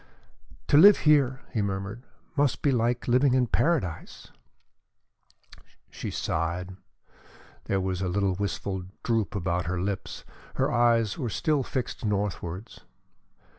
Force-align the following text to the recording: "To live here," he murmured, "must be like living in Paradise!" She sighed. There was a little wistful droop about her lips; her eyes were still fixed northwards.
"To 0.69 0.77
live 0.77 0.97
here," 1.05 1.41
he 1.53 1.61
murmured, 1.61 2.07
"must 2.35 2.63
be 2.63 2.71
like 2.71 3.07
living 3.07 3.35
in 3.35 3.45
Paradise!" 3.45 4.29
She 5.91 6.09
sighed. 6.09 6.75
There 7.65 7.79
was 7.79 8.01
a 8.01 8.09
little 8.09 8.33
wistful 8.33 8.85
droop 9.03 9.35
about 9.35 9.67
her 9.67 9.79
lips; 9.79 10.25
her 10.55 10.71
eyes 10.71 11.19
were 11.19 11.29
still 11.29 11.61
fixed 11.61 12.03
northwards. 12.03 12.79